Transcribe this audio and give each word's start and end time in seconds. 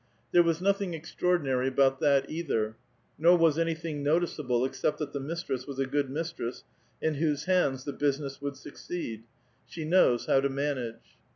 The 0.31 0.41
was 0.41 0.59
nothing 0.61 0.95
extraordinary 0.95 1.67
about 1.67 1.99
that 1.99 2.27
either, 2.27 2.75
nor 3.19 3.37
was 3.37 3.59
anything 3.59 4.01
noticeable 4.01 4.61
excei)t 4.67 4.97
that 4.97 5.13
the 5.13 5.19
mistress 5.19 5.67
was 5.67 5.77
a 5.77 5.85
good 5.85 6.09
mistress, 6.09 6.63
in 7.03 7.13
whose 7.13 7.43
hands 7.43 7.83
the 7.83 7.93
business 7.93 8.41
would 8.41 8.57
succeed; 8.57 9.25
she 9.67 9.85
knows 9.85 10.25
how 10.25 10.39
to 10.39 10.49
manage. 10.49 11.19